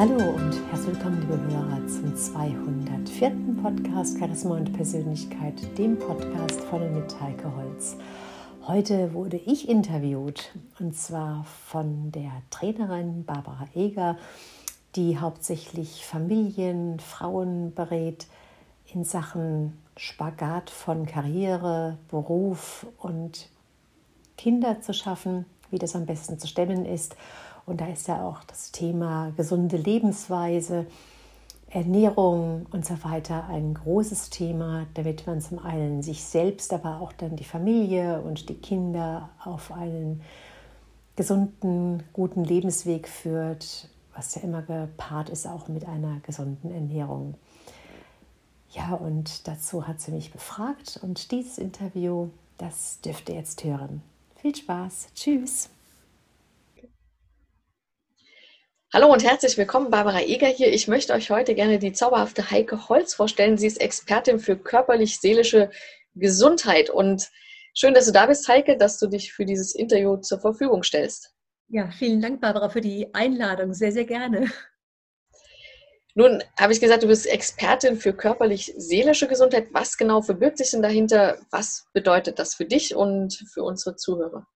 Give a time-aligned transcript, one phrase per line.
[0.00, 3.32] Hallo und herzlich willkommen, liebe Hörer, zum 204.
[3.62, 7.98] Podcast Charisma und Persönlichkeit, dem Podcast von und mit Heike Holz.
[8.66, 14.16] Heute wurde ich interviewt und zwar von der Trainerin Barbara Eger,
[14.96, 18.26] die hauptsächlich Familien, Frauen berät
[18.86, 23.50] in Sachen Spagat von Karriere, Beruf und
[24.38, 27.16] Kinder zu schaffen, wie das am besten zu stemmen ist
[27.66, 30.86] und da ist ja auch das Thema gesunde Lebensweise,
[31.70, 37.12] Ernährung und so weiter ein großes Thema, damit man zum einen sich selbst, aber auch
[37.12, 40.20] dann die Familie und die Kinder auf einen
[41.14, 47.34] gesunden, guten Lebensweg führt, was ja immer gepaart ist auch mit einer gesunden Ernährung.
[48.72, 54.02] Ja, und dazu hat sie mich befragt und dieses Interview, das dürft ihr jetzt hören.
[54.36, 55.70] Viel Spaß, tschüss.
[58.92, 60.72] Hallo und herzlich willkommen, Barbara Eger hier.
[60.72, 63.56] Ich möchte euch heute gerne die zauberhafte Heike Holz vorstellen.
[63.56, 65.70] Sie ist Expertin für körperlich-seelische
[66.16, 66.90] Gesundheit.
[66.90, 67.30] Und
[67.72, 71.32] schön, dass du da bist, Heike, dass du dich für dieses Interview zur Verfügung stellst.
[71.68, 73.74] Ja, vielen Dank, Barbara, für die Einladung.
[73.74, 74.50] Sehr, sehr gerne.
[76.16, 79.68] Nun habe ich gesagt, du bist Expertin für körperlich-seelische Gesundheit.
[79.70, 81.38] Was genau verbirgt sich denn dahinter?
[81.52, 84.48] Was bedeutet das für dich und für unsere Zuhörer?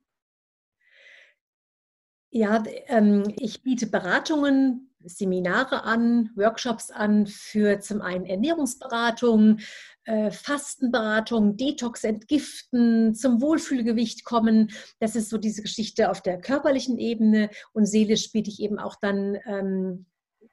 [2.36, 9.60] Ja, ähm, ich biete Beratungen, Seminare an, Workshops an für zum einen Ernährungsberatung,
[10.02, 14.72] äh, Fastenberatung, Detox entgiften, zum Wohlfühlgewicht kommen.
[14.98, 18.96] Das ist so diese Geschichte auf der körperlichen Ebene und seelisch biete ich eben auch
[19.00, 20.06] dann ähm,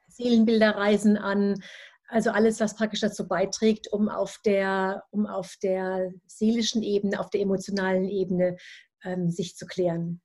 [0.06, 1.64] Seelenbilderreisen an.
[2.06, 7.30] Also alles, was praktisch dazu beiträgt, um auf der, um auf der seelischen Ebene, auf
[7.30, 8.56] der emotionalen Ebene
[9.02, 10.20] ähm, sich zu klären.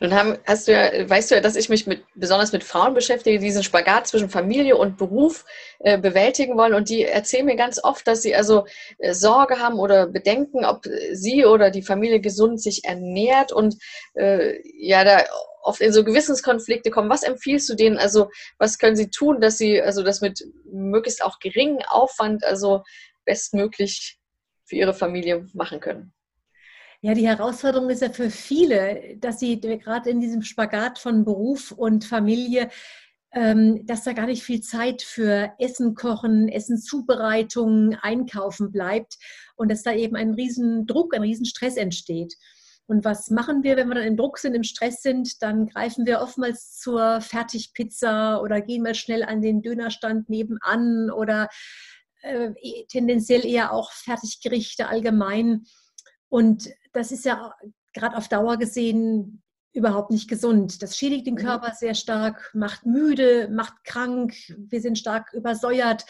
[0.00, 2.94] Nun haben, hast du ja, weißt du ja, dass ich mich mit, besonders mit Frauen
[2.94, 5.44] beschäftige, die diesen Spagat zwischen Familie und Beruf
[5.80, 6.74] äh, bewältigen wollen.
[6.74, 8.66] Und die erzählen mir ganz oft, dass sie also
[8.98, 13.76] äh, Sorge haben oder bedenken, ob sie oder die Familie gesund sich ernährt und
[14.14, 15.24] äh, ja, da
[15.62, 17.10] oft in so Gewissenskonflikte kommen.
[17.10, 17.98] Was empfiehlst du denen?
[17.98, 22.82] Also, was können sie tun, dass sie also das mit möglichst auch geringem Aufwand, also
[23.24, 24.18] bestmöglich
[24.64, 26.12] für ihre Familie machen können?
[27.00, 31.70] Ja, die Herausforderung ist ja für viele, dass sie gerade in diesem Spagat von Beruf
[31.70, 32.70] und Familie,
[33.32, 39.16] ähm, dass da gar nicht viel Zeit für Essen kochen, Essenzubereitung, Einkaufen bleibt
[39.54, 42.34] und dass da eben ein riesen Druck, ein riesen Stress entsteht.
[42.86, 45.40] Und was machen wir, wenn wir dann im Druck sind, im Stress sind?
[45.40, 51.48] Dann greifen wir oftmals zur Fertigpizza oder gehen mal schnell an den Dönerstand nebenan oder
[52.22, 52.50] äh,
[52.88, 55.64] tendenziell eher auch Fertiggerichte allgemein.
[56.28, 57.54] Und das ist ja
[57.94, 60.82] gerade auf Dauer gesehen überhaupt nicht gesund.
[60.82, 61.38] Das schädigt den mhm.
[61.38, 66.04] Körper sehr stark, macht müde, macht krank, wir sind stark übersäuert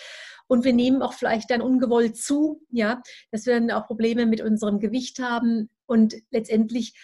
[0.47, 4.41] und wir nehmen auch vielleicht dann ungewollt zu, ja, dass wir dann auch Probleme mit
[4.41, 6.95] unserem Gewicht haben und letztendlich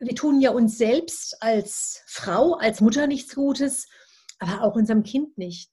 [0.00, 3.88] wir tun ja uns selbst als Frau, als Mutter nichts Gutes,
[4.38, 5.70] aber auch unserem Kind nicht.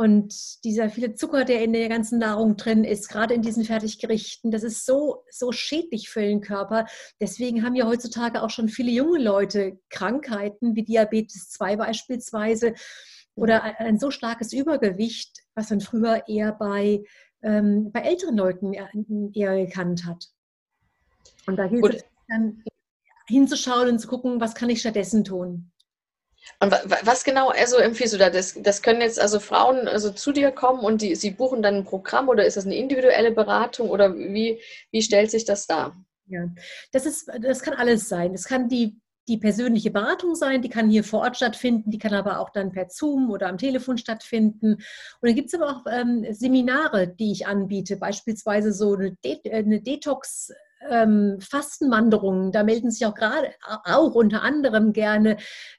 [0.00, 4.50] Und dieser viele Zucker, der in der ganzen Nahrung drin ist, gerade in diesen Fertiggerichten,
[4.50, 6.86] das ist so, so schädlich für den Körper.
[7.20, 12.72] Deswegen haben ja heutzutage auch schon viele junge Leute Krankheiten wie Diabetes 2 beispielsweise
[13.34, 17.04] oder ein, so starkes Übergewicht, was man früher eher bei,
[17.42, 20.28] ähm, bei älteren Leuten eher gekannt hat.
[21.46, 22.64] Und da gilt es dann
[23.28, 25.69] hinzuschauen und zu gucken, was kann ich stattdessen tun.
[26.58, 28.30] Und was genau also empfiehlst du da?
[28.30, 31.76] Das, das können jetzt also Frauen also zu dir kommen und die, sie buchen dann
[31.76, 35.96] ein Programm oder ist das eine individuelle Beratung oder wie, wie stellt sich das dar?
[36.26, 36.48] Ja,
[36.92, 38.32] das, ist, das kann alles sein.
[38.32, 42.14] Das kann die, die persönliche Beratung sein, die kann hier vor Ort stattfinden, die kann
[42.14, 44.74] aber auch dann per Zoom oder am Telefon stattfinden.
[44.74, 44.82] Und
[45.22, 49.78] dann gibt es aber auch ähm, Seminare, die ich anbiete, beispielsweise so eine, De eine
[49.78, 50.52] Detox-
[50.88, 53.52] ähm, Fastenwanderungen, da melden sich auch gerade
[53.84, 55.36] auch unter anderem gerne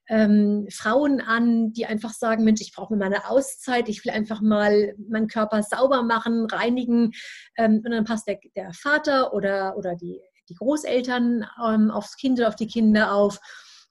[0.07, 4.11] ähm, Frauen an, die einfach sagen, Mensch, ich brauche mir mal eine Auszeit, ich will
[4.11, 7.11] einfach mal meinen Körper sauber machen, reinigen.
[7.57, 12.39] Ähm, und dann passt der, der Vater oder, oder die, die Großeltern ähm, aufs Kind
[12.39, 13.39] oder auf die Kinder auf.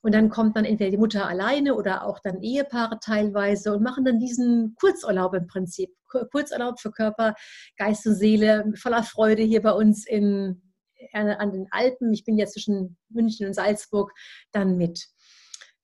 [0.02, 4.04] Und dann kommt dann entweder die Mutter alleine oder auch dann Ehepaare teilweise und machen
[4.04, 5.90] dann diesen Kurzurlaub im Prinzip.
[6.08, 7.34] Kurzurlaub für Körper,
[7.76, 10.69] Geist und Seele, voller Freude hier bei uns in,
[11.12, 14.12] an den Alpen, ich bin ja zwischen München und Salzburg,
[14.52, 15.08] dann mit.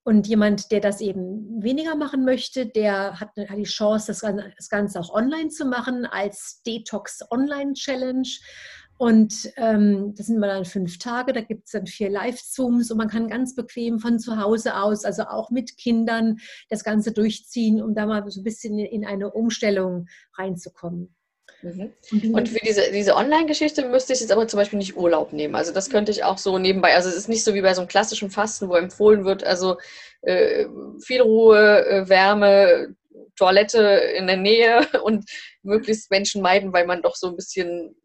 [0.07, 4.13] Und jemand, der das eben weniger machen möchte, der hat, die Chance,
[4.57, 8.29] das Ganze auch online zu machen als Detox Online Challenge.
[8.99, 12.99] Und ähm, das sind immer dann fünf Tage, da gibt es dann vier Live-Zooms und
[12.99, 16.37] man kann ganz bequem von zu Hause aus, also auch mit Kindern,
[16.71, 20.07] das Ganze durchziehen, um da mal so ein bisschen in eine Umstellung
[20.39, 21.16] reinzukommen.
[21.75, 22.35] Mhm.
[22.35, 25.55] Und für diese, diese Online-Geschichte müsste ich jetzt aber zum Beispiel nicht Urlaub nehmen.
[25.55, 26.95] Also das könnte ich auch so nebenbei.
[26.95, 29.77] Also es ist nicht so wie bei so einem klassischen Fasten, wo empfohlen wird, also
[30.23, 30.67] äh,
[31.01, 32.95] viel Ruhe, äh, Wärme,
[33.37, 33.81] Toilette
[34.17, 35.29] in der Nähe und
[35.63, 37.97] möglichst Menschen meiden, weil man doch so ein bisschen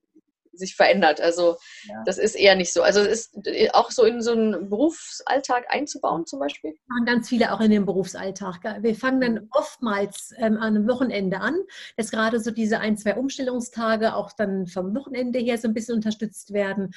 [0.54, 1.22] sich verändert.
[1.22, 1.58] Also
[1.88, 2.04] ja.
[2.06, 2.82] das ist eher nicht so.
[2.82, 6.74] Also es ist äh, auch so in so einen Berufsalltag einzubauen zum Beispiel.
[6.88, 8.64] Machen ganz viele auch in den Berufsalltag.
[8.82, 9.48] Wir fangen dann mhm.
[9.52, 11.56] oftmals ähm, an einem Wochenende an,
[11.98, 15.96] dass gerade so diese ein, zwei Umstellungstage auch dann vom Wochenende her so ein bisschen
[15.96, 16.92] unterstützt werden.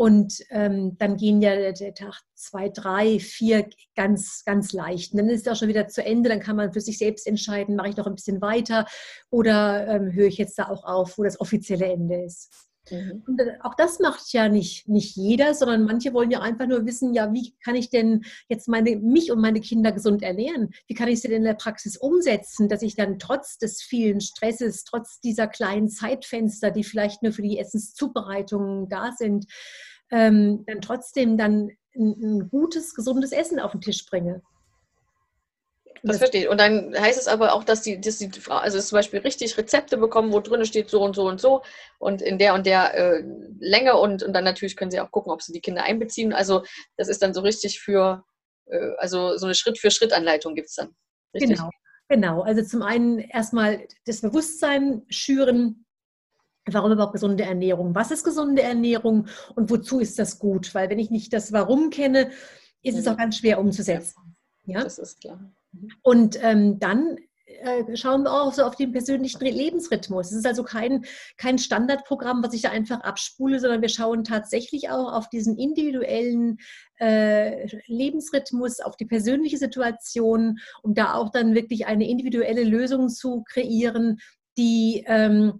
[0.00, 5.12] Und ähm, dann gehen ja der, der, Tag zwei, drei, vier ganz, ganz leicht.
[5.12, 6.28] Und dann ist es auch schon wieder zu Ende.
[6.28, 8.86] Dann kann man für sich selbst entscheiden, mache ich noch ein bisschen weiter
[9.30, 12.67] oder ähm, höre ich jetzt da auch auf, wo das offizielle Ende ist.
[12.90, 13.22] Mhm.
[13.26, 16.86] Und äh, auch das macht ja nicht, nicht jeder, sondern manche wollen ja einfach nur
[16.86, 20.70] wissen, ja, wie kann ich denn jetzt meine, mich und meine Kinder gesund ernähren?
[20.86, 24.20] Wie kann ich sie denn in der Praxis umsetzen, dass ich dann trotz des vielen
[24.20, 29.46] Stresses, trotz dieser kleinen Zeitfenster, die vielleicht nur für die Essenszubereitungen da sind,
[30.10, 34.42] ähm, dann trotzdem dann ein, ein gutes, gesundes Essen auf den Tisch bringe?
[36.02, 36.48] Das verstehe ich.
[36.48, 39.56] Und dann heißt es aber auch, dass die, dass die Frau, also zum Beispiel richtig
[39.56, 41.62] Rezepte bekommen, wo drin steht so und so und so
[41.98, 43.24] und in der und der äh,
[43.58, 46.32] Länge und, und dann natürlich können sie auch gucken, ob sie die Kinder einbeziehen.
[46.32, 46.62] Also
[46.96, 48.24] das ist dann so richtig für,
[48.66, 50.94] äh, also so eine Schritt-für-Schritt-Anleitung gibt es dann.
[51.34, 51.56] Richtig?
[51.56, 51.70] Genau,
[52.08, 52.42] genau.
[52.42, 55.84] Also zum einen erstmal das Bewusstsein schüren,
[56.70, 57.94] Warum überhaupt gesunde Ernährung?
[57.94, 60.74] Was ist gesunde Ernährung und wozu ist das gut?
[60.74, 62.30] Weil wenn ich nicht das Warum kenne,
[62.82, 63.12] ist es mhm.
[63.12, 64.36] auch ganz schwer umzusetzen.
[64.64, 65.40] Ja, das ist klar.
[66.02, 67.18] Und ähm, dann
[67.60, 70.30] äh, schauen wir auch so auf den persönlichen Lebensrhythmus.
[70.30, 71.04] Es ist also kein,
[71.36, 76.58] kein Standardprogramm, was ich da einfach abspule, sondern wir schauen tatsächlich auch auf diesen individuellen
[76.98, 83.44] äh, Lebensrhythmus, auf die persönliche Situation, um da auch dann wirklich eine individuelle Lösung zu
[83.48, 84.18] kreieren,
[84.56, 85.54] die, ähm,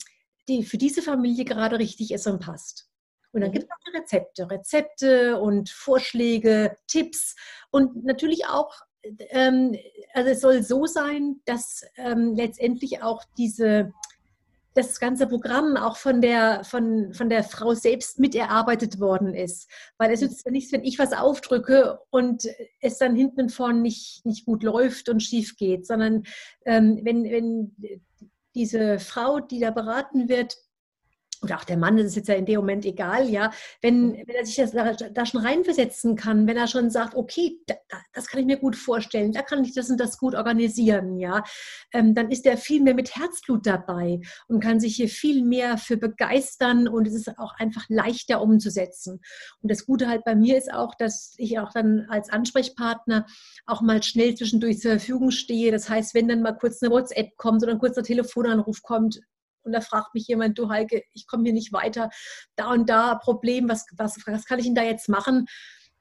[0.49, 2.89] die für diese Familie gerade richtig ist und passt.
[3.33, 3.55] Und dann mhm.
[3.55, 7.35] gibt es auch die Rezepte, Rezepte und Vorschläge, Tipps
[7.71, 9.77] und natürlich auch ähm,
[10.15, 13.93] also es soll so sein, dass ähm, letztendlich auch diese,
[14.75, 19.69] das ganze Programm auch von der, von, von der Frau selbst miterarbeitet worden ist.
[19.99, 22.45] Weil es nützt ja nichts, wenn ich was aufdrücke und
[22.81, 26.25] es dann hinten und vorne nicht, nicht gut läuft und schief geht, sondern
[26.65, 28.03] ähm, wenn, wenn
[28.55, 30.57] diese Frau, die da beraten wird,
[31.43, 33.51] oder auch der Mann, das ist jetzt ja in dem Moment egal, ja,
[33.81, 37.61] wenn, wenn er sich das, da, da, schon reinversetzen kann, wenn er schon sagt, okay,
[37.67, 37.75] da,
[38.13, 41.45] das kann ich mir gut vorstellen, da kann ich das und das gut organisieren, ja,
[41.93, 45.79] ähm, dann ist er viel mehr mit Herzblut dabei und kann sich hier viel mehr
[45.79, 49.21] für begeistern und es ist auch einfach leichter umzusetzen.
[49.63, 53.27] Und das Gute halt bei mir ist auch, dass ich auch dann als Ansprechpartner
[53.67, 55.71] auch mal schnell zwischendurch zur Verfügung stehe.
[55.71, 59.21] Das heißt, wenn dann mal kurz eine WhatsApp kommt oder ein kurzer Telefonanruf kommt,
[59.69, 62.11] und da fragt mich jemand, du Heike, ich komme hier nicht weiter,
[62.57, 65.47] da und da Problem, was, was, was kann ich denn da jetzt machen?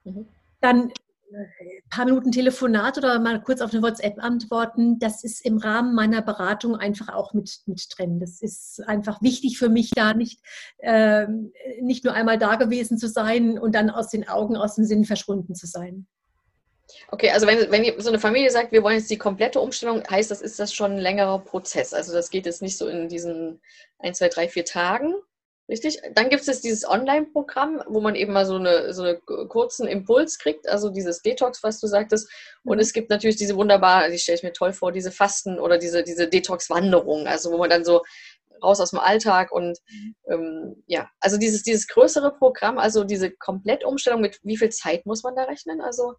[0.04, 0.28] Mhm.
[0.62, 0.92] Dann
[1.32, 5.58] ein äh, paar Minuten Telefonat oder mal kurz auf eine WhatsApp antworten, das ist im
[5.58, 8.20] Rahmen meiner Beratung einfach auch mit, mit drin.
[8.20, 10.42] Das ist einfach wichtig für mich, da nicht,
[10.78, 11.28] äh,
[11.82, 15.06] nicht nur einmal da gewesen zu sein und dann aus den Augen, aus dem Sinn
[15.06, 16.08] verschwunden zu sein.
[17.10, 20.32] Okay, also wenn, wenn so eine Familie sagt, wir wollen jetzt die komplette Umstellung, heißt
[20.32, 21.94] das, ist das schon ein längerer Prozess.
[21.94, 23.62] Also das geht jetzt nicht so in diesen
[24.00, 25.14] 1, 2, 3, 4 Tagen.
[25.70, 26.00] Richtig?
[26.14, 30.40] Dann gibt es dieses Online-Programm, wo man eben mal so einen so eine kurzen Impuls
[30.40, 32.32] kriegt, also dieses Detox, was du sagtest.
[32.64, 35.78] Und es gibt natürlich diese wunderbare, die stelle ich mir toll vor, diese Fasten oder
[35.78, 38.02] diese, diese Detox-Wanderung, also wo man dann so
[38.64, 39.78] raus aus dem Alltag und
[40.32, 45.24] ähm, ja, also dieses, dieses größere Programm, also diese Komplettumstellung, mit wie viel Zeit muss
[45.24, 45.82] man da rechnen?
[45.82, 46.14] Also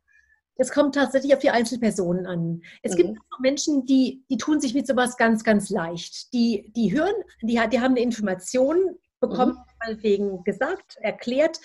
[0.58, 2.62] es kommt tatsächlich auf die Einzelpersonen an.
[2.82, 2.96] Es mhm.
[2.96, 6.32] gibt Menschen, die, die tun sich mit sowas ganz, ganz leicht.
[6.34, 9.74] Die, die hören, die, die haben eine Information bekommen, mhm.
[9.86, 11.60] meinetwegen gesagt, erklärt,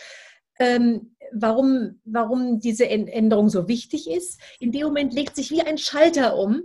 [0.60, 4.40] ähm, warum, warum diese Änderung so wichtig ist.
[4.60, 6.62] In dem Moment legt sich wie ein Schalter um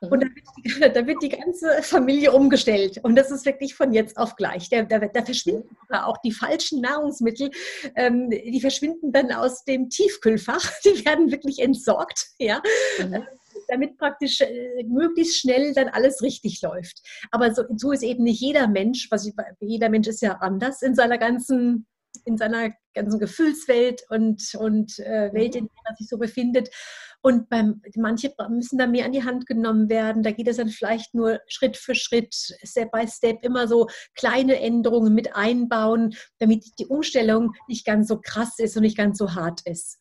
[0.00, 0.20] und mhm.
[0.20, 2.98] da wird, die, da wird, die, ganze Familie umgestellt.
[3.02, 4.68] Und das ist wirklich von jetzt auf gleich.
[4.68, 7.50] Da, da, da verschwinden auch die falschen Nahrungsmittel,
[7.96, 10.70] ähm, die verschwinden dann aus dem Tiefkühlfach.
[10.84, 12.62] Die werden wirklich entsorgt, ja.
[12.98, 13.24] Mhm.
[13.68, 17.02] Damit praktisch äh, möglichst schnell dann alles richtig läuft.
[17.30, 20.82] Aber so, so ist eben nicht jeder Mensch, was ich, jeder Mensch ist ja anders
[20.82, 21.86] in seiner ganzen
[22.24, 26.70] in seiner ganzen Gefühlswelt und, und äh, Welt, in der man sich so befindet.
[27.20, 30.22] Und beim, manche müssen da mehr an die Hand genommen werden.
[30.22, 34.60] Da geht es dann vielleicht nur Schritt für Schritt, Step by Step, immer so kleine
[34.60, 39.34] Änderungen mit einbauen, damit die Umstellung nicht ganz so krass ist und nicht ganz so
[39.34, 39.98] hart ist.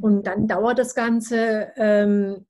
[0.00, 2.46] Und dann dauert das Ganze ähm,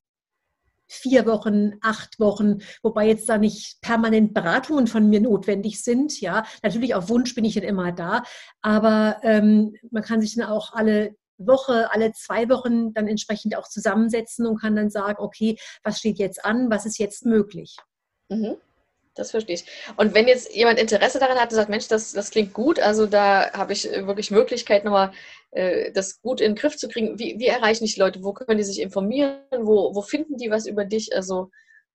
[0.91, 6.21] vier Wochen, acht Wochen, wobei jetzt da nicht permanent Beratungen von mir notwendig sind.
[6.21, 8.25] Ja, natürlich auf Wunsch bin ich dann immer da,
[8.61, 13.69] aber ähm, man kann sich dann auch alle Woche, alle zwei Wochen dann entsprechend auch
[13.69, 17.77] zusammensetzen und kann dann sagen, okay, was steht jetzt an, was ist jetzt möglich.
[18.29, 18.57] Mhm.
[19.21, 19.67] Das verstehe ich.
[19.97, 23.05] Und wenn jetzt jemand Interesse daran hat und sagt, Mensch, das, das klingt gut, also
[23.05, 25.13] da habe ich wirklich Möglichkeit, nochmal
[25.51, 27.19] äh, das gut in den Griff zu kriegen.
[27.19, 28.25] Wie, wie erreichen dich Leute?
[28.25, 29.43] Wo können die sich informieren?
[29.51, 31.15] Wo, wo finden die was über dich?
[31.15, 31.51] Also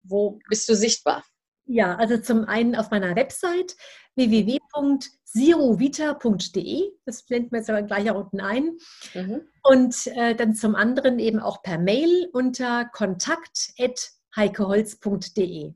[0.02, 1.24] wo bist du sichtbar?
[1.66, 3.76] Ja, also zum einen auf meiner Website
[4.16, 8.80] www.sirovita.de, das blenden wir jetzt aber gleich auch unten ein.
[9.14, 9.48] Mhm.
[9.62, 15.76] Und äh, dann zum anderen eben auch per Mail unter kontakt.heikeholz.de.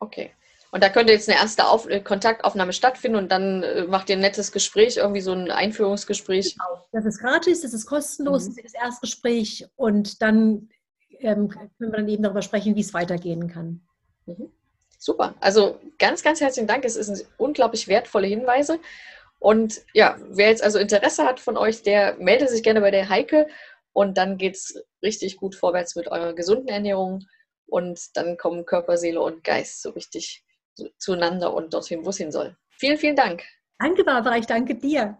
[0.00, 0.32] Okay.
[0.70, 4.16] Und da könnte jetzt eine erste Auf äh, Kontaktaufnahme stattfinden und dann äh, macht ihr
[4.16, 6.56] ein nettes Gespräch, irgendwie so ein Einführungsgespräch.
[6.56, 6.84] Genau.
[6.92, 8.48] Das ist gratis, das ist kostenlos, mhm.
[8.48, 10.68] das ist das Erstgespräch und dann
[11.20, 13.80] ähm, können wir dann eben darüber sprechen, wie es weitergehen kann.
[14.26, 14.52] Mhm.
[14.98, 15.34] Super.
[15.40, 16.84] Also ganz, ganz herzlichen Dank.
[16.84, 18.80] Es sind unglaublich wertvolle Hinweise.
[19.38, 23.08] Und ja, wer jetzt also Interesse hat von euch, der meldet sich gerne bei der
[23.08, 23.46] Heike
[23.92, 27.24] und dann geht es richtig gut vorwärts mit eurer gesunden Ernährung
[27.68, 30.44] und dann kommen Körper, Seele und Geist so richtig
[30.98, 32.56] zueinander und dorthin, wo es hin soll.
[32.78, 33.42] Vielen, vielen Dank.
[33.78, 34.36] Danke, Barbara.
[34.36, 35.18] Ich danke dir.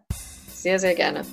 [0.48, 1.24] Sehr, sehr gerne.